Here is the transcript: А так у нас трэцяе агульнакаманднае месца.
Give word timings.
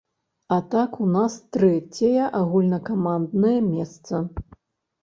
А 0.55 0.57
так 0.71 0.95
у 1.07 1.09
нас 1.17 1.35
трэцяе 1.57 2.25
агульнакаманднае 2.41 3.57
месца. 3.71 4.29